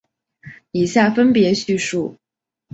[0.71, 2.17] 以下分别叙述。